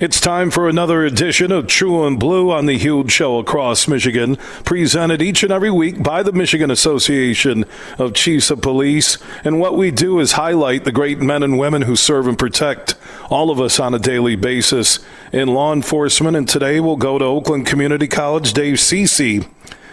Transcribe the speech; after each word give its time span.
It's 0.00 0.20
time 0.20 0.50
for 0.50 0.68
another 0.68 1.04
edition 1.04 1.52
of 1.52 1.68
True 1.68 2.04
and 2.04 2.18
Blue 2.18 2.50
on 2.50 2.66
the 2.66 2.76
Huge 2.76 3.12
Show 3.12 3.38
across 3.38 3.86
Michigan, 3.86 4.34
presented 4.64 5.22
each 5.22 5.44
and 5.44 5.52
every 5.52 5.70
week 5.70 6.02
by 6.02 6.24
the 6.24 6.32
Michigan 6.32 6.68
Association 6.68 7.64
of 7.96 8.12
Chiefs 8.12 8.50
of 8.50 8.60
Police. 8.60 9.18
And 9.44 9.60
what 9.60 9.76
we 9.76 9.92
do 9.92 10.18
is 10.18 10.32
highlight 10.32 10.82
the 10.82 10.90
great 10.90 11.20
men 11.20 11.44
and 11.44 11.60
women 11.60 11.82
who 11.82 11.94
serve 11.94 12.26
and 12.26 12.36
protect 12.36 12.96
all 13.30 13.52
of 13.52 13.60
us 13.60 13.78
on 13.78 13.94
a 13.94 14.00
daily 14.00 14.34
basis 14.34 14.98
in 15.32 15.46
law 15.46 15.72
enforcement. 15.72 16.36
And 16.36 16.48
today 16.48 16.80
we'll 16.80 16.96
go 16.96 17.16
to 17.16 17.24
Oakland 17.24 17.66
Community 17.66 18.08
College. 18.08 18.52
Dave 18.52 18.80
Ceci, 18.80 19.46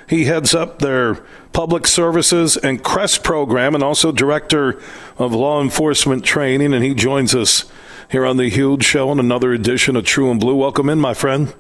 he 0.10 0.26
heads 0.26 0.56
up 0.56 0.80
their 0.80 1.24
public 1.54 1.86
services 1.86 2.58
and 2.58 2.84
CREST 2.84 3.24
program 3.24 3.76
and 3.76 3.84
also 3.84 4.12
director 4.12 4.82
of 5.20 5.32
law 5.32 5.62
enforcement 5.62 6.26
training. 6.26 6.74
And 6.74 6.84
he 6.84 6.96
joins 6.96 7.36
us 7.36 7.66
here 8.12 8.26
on 8.26 8.36
the 8.36 8.50
Huge 8.50 8.84
Show 8.84 9.10
on 9.10 9.20
another 9.22 9.54
edition 9.54 9.96
of 9.96 10.04
True 10.04 10.30
and 10.30 10.40
Blue. 10.40 10.56
Welcome 10.56 10.90
in, 10.90 11.00
my 11.00 11.14
friend. 11.14 11.54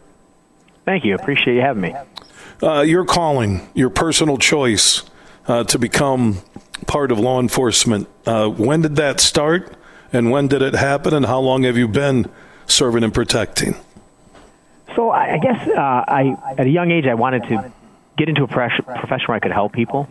Thank 0.84 1.06
you. 1.06 1.16
Appreciate 1.16 1.56
you 1.56 1.62
having 1.62 1.82
me. 1.82 1.96
Uh, 2.62 2.82
your 2.82 3.06
calling, 3.06 3.70
your 3.74 3.90
personal 3.90 4.38
choice 4.38 5.04
uh, 5.48 5.64
to 5.64 5.80
become 5.80 6.42
part 6.88 7.12
of 7.12 7.20
law 7.20 7.40
enforcement. 7.40 8.10
Uh, 8.26 8.50
when 8.50 8.82
did 8.82 8.98
that 8.98 9.22
start, 9.22 9.78
and 10.12 10.30
when 10.30 10.50
did 10.50 10.62
it 10.62 10.74
happen, 10.74 11.14
and 11.14 11.26
how 11.26 11.40
long 11.40 11.64
have 11.64 11.78
you 11.78 11.88
been 11.88 12.30
serving 12.68 13.04
and 13.06 13.14
protecting? 13.14 13.76
So 14.96 15.10
I 15.10 15.38
guess 15.38 15.66
uh, 15.70 15.80
I, 15.80 16.36
at 16.58 16.66
a 16.66 16.70
young 16.70 16.92
age, 16.92 17.06
I 17.06 17.14
wanted 17.14 17.44
to 17.44 17.72
get 18.18 18.28
into 18.28 18.44
a 18.44 18.48
profession 18.48 18.84
where 18.86 19.38
I 19.38 19.40
could 19.40 19.54
help 19.54 19.72
people. 19.72 20.10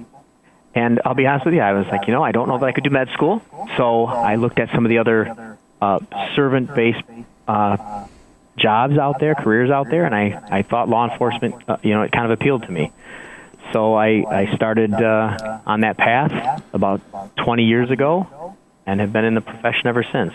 And 0.74 1.02
I'll 1.04 1.14
be 1.14 1.26
honest 1.26 1.44
with 1.44 1.52
you, 1.52 1.60
I 1.60 1.74
was 1.74 1.86
like, 1.88 2.06
you 2.06 2.14
know, 2.14 2.22
I 2.22 2.32
don't 2.32 2.48
know 2.48 2.56
that 2.56 2.64
I 2.64 2.72
could 2.72 2.84
do 2.84 2.90
med 2.90 3.10
school. 3.10 3.42
So 3.76 4.06
I 4.06 4.36
looked 4.36 4.58
at 4.58 4.70
some 4.70 4.86
of 4.86 4.88
the 4.88 4.98
other 4.98 5.49
uh, 5.80 5.98
servant-based 6.34 7.02
uh, 7.48 8.06
jobs 8.56 8.98
out 8.98 9.18
there, 9.18 9.34
careers 9.34 9.70
out 9.70 9.88
there, 9.90 10.04
and 10.04 10.14
I, 10.14 10.40
I 10.50 10.62
thought 10.62 10.88
law 10.88 11.10
enforcement, 11.10 11.56
uh, 11.68 11.78
you 11.82 11.90
know, 11.90 12.02
it 12.02 12.12
kind 12.12 12.26
of 12.26 12.32
appealed 12.32 12.64
to 12.64 12.72
me. 12.72 12.92
So 13.72 13.94
I, 13.94 14.24
I 14.28 14.54
started 14.56 14.92
uh, 14.92 15.60
on 15.66 15.80
that 15.82 15.96
path 15.96 16.62
about 16.72 17.00
20 17.36 17.64
years 17.64 17.90
ago 17.90 18.56
and 18.86 19.00
have 19.00 19.12
been 19.12 19.24
in 19.24 19.34
the 19.34 19.40
profession 19.40 19.86
ever 19.86 20.02
since. 20.02 20.34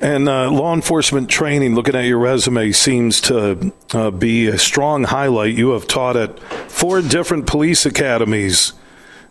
And 0.00 0.28
uh, 0.28 0.50
law 0.50 0.74
enforcement 0.74 1.28
training, 1.28 1.74
looking 1.74 1.96
at 1.96 2.04
your 2.04 2.18
resume, 2.18 2.70
seems 2.70 3.20
to 3.22 3.72
uh, 3.92 4.10
be 4.12 4.46
a 4.46 4.58
strong 4.58 5.04
highlight. 5.04 5.54
You 5.54 5.70
have 5.70 5.88
taught 5.88 6.16
at 6.16 6.38
four 6.40 7.02
different 7.02 7.46
police 7.48 7.84
academies 7.84 8.74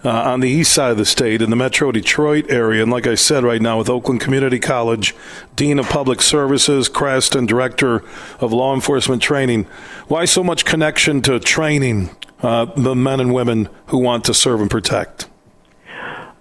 uh, 0.08 0.31
on 0.31 0.39
the 0.39 0.50
east 0.50 0.72
side 0.72 0.91
of 0.91 0.97
the 0.97 1.05
state 1.05 1.41
in 1.41 1.50
the 1.50 1.55
Metro 1.58 1.91
Detroit 1.91 2.50
area. 2.50 2.81
And 2.81 2.89
like 2.89 3.05
I 3.05 3.16
said, 3.16 3.44
right 3.44 3.61
now 3.61 3.77
with 3.77 3.89
Oakland 3.89 4.22
Community 4.22 4.58
College, 4.58 5.14
Dean 5.58 5.80
of 5.80 5.89
Public 5.89 6.22
Services, 6.22 6.88
Crest, 6.88 7.36
and 7.36 7.45
Director 7.45 8.05
of 8.39 8.53
Law 8.53 8.73
Enforcement 8.73 9.22
Training. 9.22 9.66
Why 10.08 10.23
so 10.23 10.45
much 10.45 10.64
connection 10.64 11.22
to 11.23 11.41
training 11.41 12.11
uh, 12.41 12.66
the 12.66 12.95
men 12.95 13.19
and 13.19 13.33
women 13.33 13.67
who 13.88 13.97
want 13.97 14.23
to 14.25 14.33
serve 14.33 14.61
and 14.61 14.72
protect? 14.72 15.27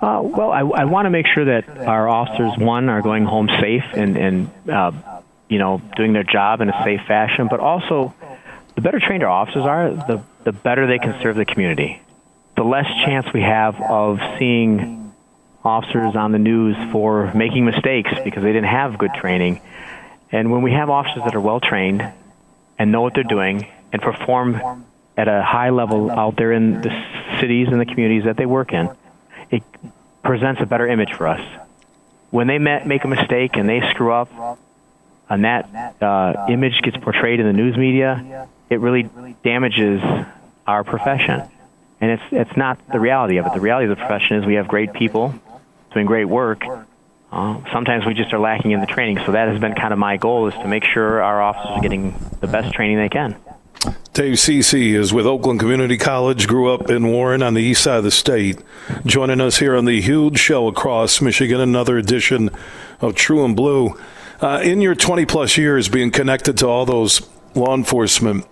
Uh, 0.01 0.21
well, 0.23 0.53
I, 0.53 0.61
I 0.61 0.85
want 0.85 1.07
to 1.07 1.11
make 1.11 1.27
sure 1.27 1.47
that 1.47 1.69
our 1.69 2.09
officers, 2.09 2.53
one, 2.59 2.89
are 2.89 3.03
going 3.03 3.25
home 3.25 3.49
safe 3.61 3.85
and, 3.95 4.17
and 4.17 4.71
uh, 4.71 4.93
you 5.49 5.59
know, 5.59 5.83
doing 5.97 6.13
their 6.13 6.23
job 6.23 6.61
in 6.61 6.69
a 6.69 6.85
safe 6.85 7.01
fashion, 7.09 7.49
but 7.51 7.59
also 7.59 8.15
the 8.77 8.81
better 8.81 9.01
trained 9.01 9.25
our 9.25 9.31
officers 9.31 9.65
are, 9.65 9.91
the, 9.91 10.23
the 10.45 10.53
better 10.53 10.87
they 10.87 11.01
can 11.01 11.21
serve 11.21 11.35
the 11.35 11.45
community 11.45 12.01
the 12.57 12.65
less 12.65 12.87
chance 13.05 13.27
we 13.33 13.43
have 13.43 13.81
of 13.81 14.19
seeing 14.39 15.15
officers 15.63 16.17
on 16.17 16.33
the 16.33 16.39
news 16.39 16.77
for 16.91 17.33
making 17.35 17.65
mistakes 17.65 18.11
because 18.25 18.43
they 18.43 18.53
didn't 18.53 18.71
have 18.71 18.99
good 18.99 19.13
training. 19.15 19.61
And 20.33 20.51
when 20.51 20.63
we 20.63 20.73
have 20.73 20.89
officers 20.89 21.23
that 21.25 21.35
are 21.35 21.41
well 21.41 21.61
trained 21.61 22.03
and 22.79 22.93
know 22.93 23.03
what 23.03 23.15
they're 23.15 23.25
doing 23.25 23.67
and 23.93 24.01
perform 24.01 24.85
at 25.17 25.29
a 25.29 25.43
high 25.43 25.71
level 25.71 26.11
out 26.11 26.37
there 26.37 26.53
in 26.53 26.81
the 26.81 26.91
cities 27.41 27.69
and 27.69 27.81
the 27.81 27.87
communities 27.87 28.25
that 28.25 28.37
they 28.37 28.47
work 28.47 28.73
in, 28.73 28.89
it 29.51 29.63
presents 30.23 30.61
a 30.61 30.67
better 30.67 30.87
image 30.87 31.13
for 31.13 31.27
us. 31.27 31.41
When 32.31 32.47
they 32.47 32.59
make 32.59 33.05
a 33.05 33.09
mistake 33.09 33.57
and 33.57 33.69
they 33.69 33.81
screw 33.91 34.13
up, 34.13 34.31
and 35.29 35.45
that 35.45 36.03
uh, 36.03 36.47
image 36.49 36.81
gets 36.83 36.97
portrayed 36.99 37.41
in 37.41 37.47
the 37.47 37.53
news 37.53 37.77
media, 37.77 38.49
it 38.71 38.81
really 38.81 39.09
damages 39.43 40.01
our 40.67 40.85
profession 40.85 41.49
and 42.01 42.11
it's 42.11 42.23
it's 42.31 42.57
not 42.57 42.79
the 42.89 43.01
reality 43.01 43.39
of 43.39 43.47
it. 43.47 43.55
The 43.55 43.61
reality 43.61 43.91
of 43.91 43.97
the 43.97 44.05
profession 44.05 44.39
is 44.39 44.47
we 44.47 44.55
have 44.55 44.69
great 44.69 44.93
people 44.93 45.35
doing 45.93 46.07
great 46.07 46.27
work. 46.27 46.63
Uh, 47.33 47.61
sometimes 47.73 48.07
we 48.07 48.15
just 48.15 48.33
are 48.33 48.39
lacking 48.39 48.71
in 48.71 48.81
the 48.81 48.87
training. 48.87 49.19
So 49.25 49.33
that 49.33 49.49
has 49.49 49.61
been 49.61 49.75
kind 49.75 49.93
of 49.93 49.99
my 49.99 50.17
goal 50.17 50.47
is 50.47 50.55
to 50.55 50.69
make 50.69 50.85
sure 50.85 51.23
our 51.23 51.43
officers 51.43 51.79
are 51.79 51.81
getting 51.81 52.15
the 52.41 52.47
best 52.47 52.73
training 52.73 52.99
they 52.99 53.09
can. 53.09 53.37
Dave 54.13 54.39
Ceci 54.39 54.95
is 54.95 55.13
with 55.13 55.27
Oakland 55.27 55.61
Community 55.61 55.99
College, 55.99 56.47
grew 56.47 56.73
up 56.73 56.91
in 56.91 57.09
Warren 57.09 57.43
on 57.43 57.55
the 57.55 57.63
east 57.63 57.83
side 57.83 57.99
of 57.99 58.05
the 58.05 58.11
state. 58.11 58.59
Joining 59.05 59.41
us 59.41 59.59
here 59.59 59.77
on 59.77 59.85
the 59.85 60.01
huge 60.01 60.39
show 60.39 60.69
across 60.69 61.21
Michigan, 61.21 61.61
another 61.61 61.99
edition 61.99 62.51
of 63.01 63.15
True 63.15 63.45
and 63.45 63.55
Blue. 63.55 63.99
Uh, 64.41 64.61
in 64.63 64.81
your 64.81 64.95
20 64.95 65.27
plus 65.27 65.57
years 65.57 65.89
being 65.89 66.11
connected 66.11 66.57
to 66.59 66.67
all 66.67 66.87
those 66.87 67.29
law 67.55 67.75
enforcement 67.75 68.47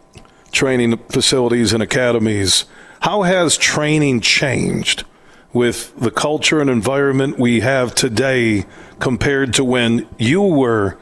training 0.53 0.97
facilities 1.09 1.73
and 1.73 1.83
academies, 1.83 2.65
how 3.05 3.21
has 3.21 3.59
training 3.59 4.19
changed 4.19 5.05
with 5.53 5.95
the 6.01 6.11
culture 6.11 6.63
and 6.63 6.71
environment 6.71 7.39
we 7.39 7.61
have 7.61 7.95
today 7.95 8.65
compared 8.99 9.53
to 9.53 9.63
when 9.63 10.09
you 10.17 10.41
were 10.41 10.97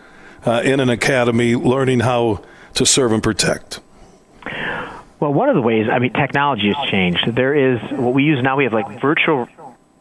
uh, 0.44 0.62
in 0.64 0.80
an 0.80 0.90
academy 0.90 1.54
learning 1.54 2.00
how 2.00 2.42
to 2.74 2.84
serve 2.84 3.12
and 3.12 3.22
protect? 3.22 3.78
Well, 5.20 5.32
one 5.32 5.48
of 5.48 5.54
the 5.54 5.62
ways, 5.62 5.86
I 5.88 6.00
mean, 6.00 6.12
technology 6.12 6.72
has 6.74 6.90
changed. 6.90 7.36
There 7.36 7.54
is 7.54 7.80
what 7.92 8.14
we 8.14 8.24
use 8.24 8.42
now, 8.42 8.56
we 8.56 8.64
have 8.64 8.72
like 8.72 9.00
virtual 9.00 9.48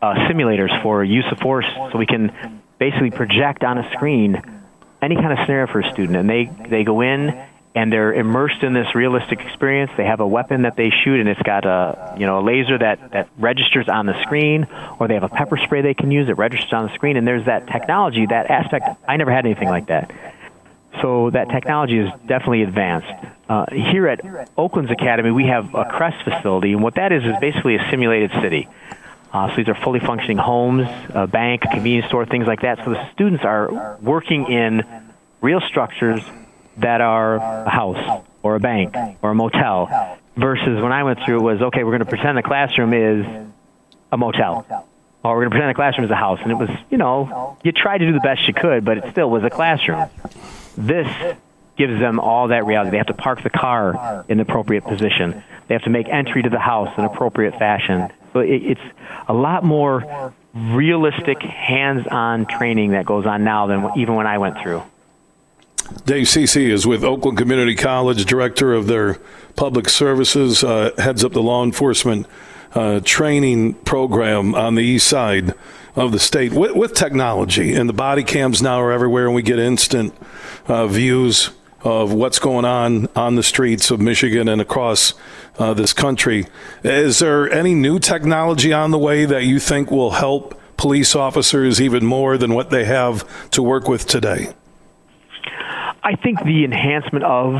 uh, 0.01 0.15
simulators 0.27 0.81
for 0.81 1.03
use 1.03 1.25
of 1.31 1.37
force, 1.37 1.67
so 1.91 1.99
we 1.99 2.07
can 2.07 2.63
basically 2.79 3.11
project 3.11 3.63
on 3.63 3.77
a 3.77 3.87
screen 3.91 4.41
any 5.03 5.13
kind 5.13 5.33
of 5.33 5.37
scenario 5.45 5.67
for 5.67 5.81
a 5.81 5.91
student. 5.91 6.17
And 6.17 6.27
they, 6.27 6.45
they 6.67 6.83
go 6.83 7.01
in 7.01 7.39
and 7.73 7.91
they're 7.91 8.13
immersed 8.13 8.63
in 8.63 8.73
this 8.73 8.93
realistic 8.93 9.39
experience. 9.39 9.91
They 9.95 10.05
have 10.05 10.19
a 10.19 10.27
weapon 10.27 10.63
that 10.63 10.75
they 10.75 10.89
shoot, 10.89 11.19
and 11.19 11.29
it's 11.29 11.41
got 11.41 11.65
a 11.65 12.15
you 12.17 12.25
know 12.25 12.39
a 12.39 12.43
laser 12.43 12.77
that 12.77 13.11
that 13.11 13.29
registers 13.37 13.87
on 13.87 14.05
the 14.05 14.21
screen, 14.23 14.67
or 14.99 15.07
they 15.07 15.13
have 15.13 15.23
a 15.23 15.29
pepper 15.29 15.57
spray 15.57 15.81
they 15.81 15.93
can 15.93 16.11
use 16.11 16.27
that 16.27 16.35
registers 16.35 16.73
on 16.73 16.87
the 16.87 16.93
screen. 16.93 17.17
And 17.17 17.25
there's 17.25 17.45
that 17.45 17.67
technology, 17.67 18.25
that 18.25 18.49
aspect. 18.49 18.87
I 19.07 19.17
never 19.17 19.31
had 19.31 19.45
anything 19.45 19.69
like 19.69 19.87
that, 19.87 20.11
so 21.01 21.29
that 21.29 21.49
technology 21.49 21.99
is 21.99 22.09
definitely 22.27 22.63
advanced. 22.63 23.11
Uh, 23.47 23.65
here 23.71 24.07
at 24.07 24.49
Oakland's 24.57 24.91
Academy, 24.91 25.31
we 25.31 25.47
have 25.47 25.73
a 25.73 25.85
CREST 25.85 26.23
facility, 26.23 26.73
and 26.73 26.83
what 26.83 26.95
that 26.95 27.11
is 27.11 27.23
is 27.23 27.35
basically 27.39 27.75
a 27.75 27.89
simulated 27.89 28.31
city. 28.41 28.67
Uh, 29.33 29.49
so 29.49 29.55
these 29.55 29.69
are 29.69 29.75
fully 29.75 30.01
functioning 30.01 30.37
homes, 30.37 30.85
a 31.13 31.25
bank, 31.25 31.63
a 31.63 31.69
convenience 31.69 32.07
store, 32.07 32.25
things 32.25 32.47
like 32.47 32.61
that. 32.61 32.79
So 32.83 32.91
the 32.91 33.11
students 33.13 33.45
are 33.45 33.97
working 34.01 34.51
in 34.51 34.83
real 35.39 35.61
structures 35.61 36.21
that 36.77 37.01
are 37.01 37.35
a 37.35 37.69
house 37.69 38.23
or 38.43 38.55
a 38.55 38.59
bank 38.59 38.95
or 39.21 39.31
a 39.31 39.35
motel 39.35 40.17
versus 40.37 40.81
when 40.81 40.91
I 40.91 41.03
went 41.03 41.19
through 41.25 41.41
was 41.41 41.61
okay, 41.61 41.83
we're 41.83 41.91
going 41.91 41.99
to 41.99 42.05
pretend 42.05 42.37
the 42.37 42.43
classroom 42.43 42.93
is 42.93 43.25
a 44.11 44.17
motel. 44.17 44.65
Or 45.23 45.35
we're 45.35 45.41
going 45.41 45.51
to 45.51 45.51
pretend 45.51 45.69
the 45.69 45.75
classroom 45.75 46.05
is 46.05 46.11
a 46.11 46.15
house. 46.15 46.39
And 46.41 46.51
it 46.51 46.55
was, 46.55 46.69
you 46.89 46.97
know, 46.97 47.57
you 47.63 47.71
tried 47.71 47.99
to 47.99 48.07
do 48.07 48.13
the 48.13 48.19
best 48.21 48.47
you 48.47 48.53
could, 48.53 48.83
but 48.83 48.97
it 48.97 49.11
still 49.11 49.29
was 49.29 49.43
a 49.43 49.49
classroom. 49.51 50.09
This 50.77 51.07
gives 51.77 51.99
them 51.99 52.19
all 52.19 52.47
that 52.47 52.65
reality. 52.65 52.91
They 52.91 52.97
have 52.97 53.07
to 53.07 53.13
park 53.13 53.43
the 53.43 53.49
car 53.49 54.25
in 54.27 54.37
the 54.37 54.43
appropriate 54.43 54.83
position. 54.83 55.43
They 55.67 55.75
have 55.75 55.83
to 55.83 55.89
make 55.89 56.07
entry 56.09 56.41
to 56.43 56.49
the 56.49 56.59
house 56.59 56.97
in 56.97 57.05
appropriate 57.05 57.57
fashion. 57.59 58.09
So 58.33 58.39
it, 58.39 58.63
it's 58.63 58.81
a 59.27 59.33
lot 59.33 59.63
more 59.63 60.33
realistic, 60.53 61.41
hands-on 61.41 62.45
training 62.45 62.91
that 62.91 63.05
goes 63.05 63.25
on 63.25 63.43
now 63.43 63.67
than 63.67 63.91
even 63.97 64.15
when 64.15 64.27
I 64.27 64.37
went 64.39 64.57
through. 64.61 64.81
Dave 66.05 66.27
Ceci 66.27 66.71
is 66.71 66.87
with 66.87 67.03
Oakland 67.03 67.37
Community 67.37 67.75
College, 67.75 68.25
director 68.25 68.73
of 68.73 68.87
their 68.87 69.19
public 69.55 69.89
services, 69.89 70.63
uh, 70.63 70.91
heads 70.97 71.23
up 71.23 71.33
the 71.33 71.41
law 71.41 71.63
enforcement 71.63 72.27
uh, 72.73 72.99
training 73.03 73.73
program 73.73 74.55
on 74.55 74.75
the 74.75 74.81
east 74.81 75.07
side 75.07 75.53
of 75.95 76.11
the 76.11 76.19
state 76.19 76.53
with, 76.53 76.75
with, 76.75 76.93
technology. 76.93 77.73
And 77.73 77.89
the 77.89 77.93
body 77.93 78.23
cams 78.23 78.61
now 78.61 78.81
are 78.81 78.91
everywhere, 78.91 79.25
and 79.25 79.35
we 79.35 79.41
get 79.41 79.59
instant 79.59 80.13
uh, 80.67 80.87
views 80.87 81.51
of 81.83 82.13
what's 82.13 82.39
going 82.39 82.65
on 82.65 83.07
on 83.15 83.35
the 83.35 83.43
streets 83.43 83.91
of 83.91 83.99
Michigan 83.99 84.47
and 84.47 84.61
across 84.61 85.13
uh, 85.57 85.73
this 85.73 85.93
country. 85.93 86.45
Is 86.83 87.19
there 87.19 87.51
any 87.51 87.73
new 87.73 87.99
technology 87.99 88.71
on 88.71 88.91
the 88.91 88.99
way 88.99 89.25
that 89.25 89.43
you 89.43 89.59
think 89.59 89.91
will 89.91 90.11
help 90.11 90.59
police 90.77 91.15
officers 91.15 91.81
even 91.81 92.05
more 92.05 92.37
than 92.37 92.53
what 92.53 92.69
they 92.69 92.85
have 92.85 93.49
to 93.51 93.61
work 93.61 93.87
with 93.87 94.05
today? 94.07 94.53
I 96.03 96.15
think 96.15 96.43
the 96.43 96.63
enhancement 96.65 97.23
of 97.23 97.53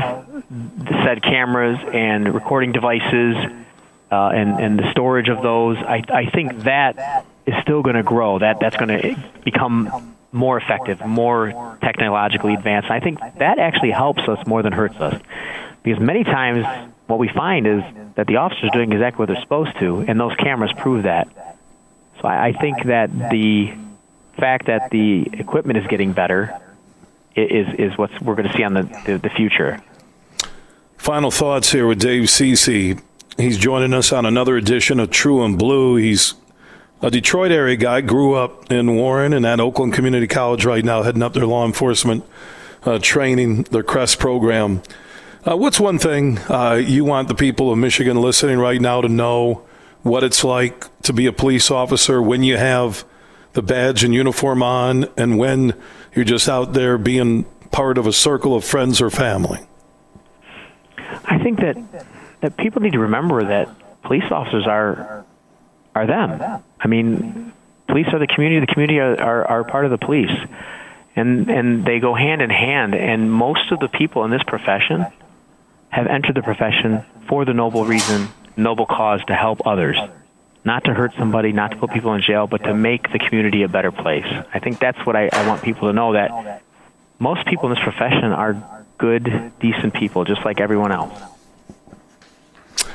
the 0.50 1.02
said 1.04 1.22
cameras 1.22 1.78
and 1.92 2.34
recording 2.34 2.72
devices 2.72 3.36
uh, 4.10 4.28
and, 4.28 4.60
and 4.60 4.78
the 4.78 4.90
storage 4.90 5.28
of 5.28 5.42
those, 5.42 5.76
I, 5.78 6.02
I 6.08 6.26
think 6.26 6.64
that 6.64 7.24
is 7.46 7.54
still 7.62 7.82
going 7.82 7.96
to 7.96 8.02
grow. 8.02 8.38
That 8.40 8.58
that's 8.60 8.76
going 8.76 9.00
to 9.00 9.16
become 9.44 10.16
more 10.32 10.56
effective, 10.56 11.04
more 11.06 11.78
technologically 11.82 12.54
advanced. 12.54 12.90
And 12.90 12.94
I 12.94 13.00
think 13.00 13.20
that 13.38 13.58
actually 13.58 13.90
helps 13.92 14.22
us 14.22 14.44
more 14.46 14.62
than 14.62 14.72
hurts 14.72 14.96
us. 14.96 15.20
Because 15.82 16.00
many 16.02 16.24
times 16.24 16.66
what 17.06 17.18
we 17.18 17.28
find 17.28 17.66
is 17.66 17.82
that 18.16 18.26
the 18.26 18.36
officers 18.36 18.70
doing 18.72 18.92
exactly 18.92 19.18
what 19.20 19.28
they're 19.28 19.42
supposed 19.42 19.78
to, 19.78 20.00
and 20.00 20.18
those 20.18 20.34
cameras 20.36 20.72
prove 20.76 21.04
that. 21.04 21.28
So 22.20 22.28
I, 22.28 22.46
I 22.46 22.52
think 22.52 22.84
that 22.84 23.30
the 23.30 23.72
fact 24.36 24.66
that 24.66 24.90
the 24.90 25.28
equipment 25.32 25.78
is 25.78 25.86
getting 25.86 26.12
better 26.12 26.58
is 27.36 27.66
is 27.78 27.98
what 27.98 28.10
we're 28.22 28.34
going 28.34 28.48
to 28.48 28.56
see 28.56 28.62
on 28.62 28.74
the, 28.74 28.82
the, 29.06 29.18
the 29.18 29.30
future. 29.30 29.82
Final 30.96 31.30
thoughts 31.30 31.72
here 31.72 31.86
with 31.86 32.00
Dave 32.00 32.30
Ceci. 32.30 32.96
He's 33.36 33.58
joining 33.58 33.92
us 33.94 34.12
on 34.12 34.26
another 34.26 34.56
edition 34.56 35.00
of 35.00 35.10
True 35.10 35.42
and 35.44 35.58
Blue. 35.58 35.96
He's 35.96 36.34
a 37.00 37.10
Detroit 37.10 37.50
area 37.50 37.76
guy, 37.76 38.00
grew 38.00 38.34
up 38.34 38.70
in 38.70 38.94
Warren 38.94 39.32
and 39.32 39.44
at 39.44 39.58
Oakland 39.58 39.94
Community 39.94 40.28
College 40.28 40.64
right 40.64 40.84
now, 40.84 41.02
heading 41.02 41.22
up 41.22 41.32
their 41.32 41.46
law 41.46 41.66
enforcement 41.66 42.24
uh, 42.84 42.98
training, 43.00 43.64
their 43.64 43.82
CREST 43.82 44.20
program. 44.20 44.82
Uh, 45.44 45.56
what's 45.56 45.80
one 45.80 45.98
thing 45.98 46.38
uh, 46.48 46.74
you 46.74 47.04
want 47.04 47.26
the 47.26 47.34
people 47.34 47.72
of 47.72 47.78
Michigan 47.78 48.16
listening 48.20 48.58
right 48.58 48.80
now 48.80 49.00
to 49.00 49.08
know 49.08 49.66
what 50.02 50.22
it's 50.22 50.44
like 50.44 50.86
to 51.02 51.12
be 51.12 51.26
a 51.26 51.32
police 51.32 51.70
officer 51.70 52.22
when 52.22 52.44
you 52.44 52.56
have 52.56 53.04
the 53.52 53.62
badge 53.62 54.04
and 54.04 54.14
uniform 54.14 54.62
on 54.62 55.08
and 55.16 55.38
when 55.38 55.74
you're 56.14 56.24
just 56.24 56.48
out 56.48 56.72
there 56.72 56.98
being 56.98 57.44
part 57.70 57.98
of 57.98 58.06
a 58.06 58.12
circle 58.12 58.54
of 58.54 58.64
friends 58.64 59.00
or 59.00 59.10
family? 59.10 59.60
I 61.24 61.38
think 61.38 61.60
that 61.60 61.76
that 62.40 62.56
people 62.56 62.82
need 62.82 62.92
to 62.92 62.98
remember 62.98 63.44
that 63.44 63.68
police 64.02 64.30
officers 64.30 64.66
are 64.66 65.24
are 65.94 66.06
them. 66.06 66.62
I 66.80 66.88
mean, 66.88 67.52
police 67.86 68.06
are 68.12 68.18
the 68.18 68.26
community. 68.26 68.66
The 68.66 68.72
community 68.72 68.98
are, 68.98 69.20
are, 69.20 69.44
are 69.46 69.64
part 69.64 69.84
of 69.84 69.90
the 69.90 69.98
police, 69.98 70.30
and 71.14 71.50
and 71.50 71.84
they 71.84 72.00
go 72.00 72.14
hand 72.14 72.42
in 72.42 72.50
hand. 72.50 72.94
And 72.94 73.32
most 73.32 73.70
of 73.72 73.80
the 73.80 73.88
people 73.88 74.24
in 74.24 74.30
this 74.30 74.42
profession 74.42 75.06
have 75.90 76.06
entered 76.06 76.34
the 76.34 76.42
profession 76.42 77.04
for 77.28 77.44
the 77.44 77.52
noble 77.52 77.84
reason, 77.84 78.28
noble 78.56 78.86
cause 78.86 79.22
to 79.26 79.34
help 79.34 79.66
others, 79.66 79.98
not 80.64 80.84
to 80.84 80.94
hurt 80.94 81.12
somebody, 81.18 81.52
not 81.52 81.72
to 81.72 81.76
put 81.76 81.90
people 81.90 82.14
in 82.14 82.22
jail, 82.22 82.46
but 82.46 82.62
to 82.64 82.74
make 82.74 83.10
the 83.12 83.18
community 83.18 83.62
a 83.62 83.68
better 83.68 83.90
place. 83.90 84.26
I 84.52 84.58
think 84.58 84.78
that's 84.78 85.04
what 85.04 85.16
I, 85.16 85.28
I 85.32 85.46
want 85.46 85.62
people 85.62 85.88
to 85.88 85.92
know 85.92 86.12
that 86.12 86.62
most 87.18 87.46
people 87.46 87.68
in 87.68 87.74
this 87.74 87.82
profession 87.82 88.32
are 88.32 88.84
good, 88.98 89.52
decent 89.60 89.94
people, 89.94 90.24
just 90.24 90.44
like 90.44 90.60
everyone 90.60 90.92
else. 90.92 91.20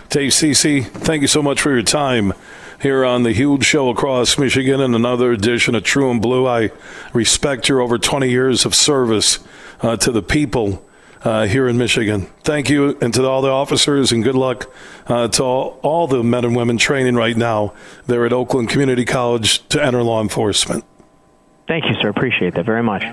Dave 0.10 0.34
Ceci, 0.34 0.82
thank 0.82 1.22
you 1.22 1.28
so 1.28 1.44
much 1.44 1.62
for 1.62 1.72
your 1.72 1.84
time 1.84 2.34
here 2.82 3.04
on 3.04 3.24
the 3.24 3.34
huge 3.34 3.66
show 3.66 3.90
across 3.90 4.38
Michigan 4.38 4.80
and 4.80 4.96
another 4.96 5.32
edition 5.34 5.76
of 5.76 5.84
True 5.84 6.10
and 6.10 6.22
Blue. 6.22 6.48
I 6.48 6.72
respect 7.12 7.68
your 7.68 7.82
over 7.82 7.98
20 7.98 8.30
years 8.30 8.66
of 8.66 8.74
service 8.74 9.40
uh, 9.82 9.98
to 9.98 10.12
the 10.12 10.22
people 10.22 10.87
uh, 11.24 11.48
here 11.48 11.68
in 11.68 11.78
Michigan. 11.78 12.28
Thank 12.44 12.70
you, 12.70 12.98
and 13.02 13.14
to 13.14 13.26
all 13.26 13.42
the 13.42 13.50
officers, 13.50 14.12
and 14.12 14.24
good 14.24 14.36
luck 14.36 14.72
uh, 15.08 15.28
to 15.30 15.44
all, 15.44 15.80
all 15.84 16.08
the 16.08 16.24
men 16.24 16.46
and 16.46 16.56
women 16.56 16.78
training 16.78 17.16
right 17.16 17.36
now 17.36 17.74
there 18.06 18.26
at 18.26 18.34
Oakland 18.34 18.70
Community 18.70 19.06
College 19.06 19.68
to 19.70 19.84
enter 19.84 20.04
law 20.04 20.22
enforcement. 20.22 20.84
Thank 21.68 21.86
you, 21.86 21.96
sir. 22.02 22.10
Appreciate 22.10 22.54
that 22.56 22.66
very 22.66 22.84
much. 22.84 23.04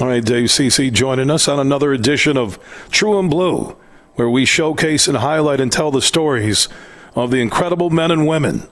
All 0.00 0.06
right, 0.06 0.24
Dave 0.24 0.50
Ceci 0.50 0.90
joining 0.90 1.30
us 1.30 1.48
on 1.48 1.58
another 1.58 1.92
edition 1.92 2.36
of 2.36 2.58
True 2.90 3.18
and 3.18 3.30
Blue, 3.30 3.76
where 4.14 4.28
we 4.28 4.44
showcase 4.44 5.08
and 5.08 5.18
highlight 5.18 5.60
and 5.60 5.72
tell 5.72 5.90
the 5.90 6.02
stories 6.02 6.68
of 7.14 7.30
the 7.30 7.40
incredible 7.40 7.90
men 7.90 8.10
and 8.10 8.26
women 8.26 8.68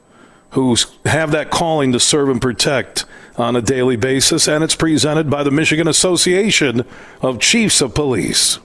who 0.50 0.76
have 1.04 1.31
that 1.31 1.50
calling 1.50 1.92
to 1.92 2.00
serve 2.00 2.28
and 2.28 2.40
protect 2.40 3.04
on 3.37 3.56
a 3.56 3.62
daily 3.62 3.96
basis. 3.96 4.48
And 4.48 4.64
it's 4.64 4.75
presented 4.75 5.31
by 5.31 5.42
the 5.42 5.50
Michigan 5.50 5.88
Association 5.88 6.84
of 7.22 7.38
Chiefs 7.38 7.81
of 7.81 7.94
Police. 7.94 8.58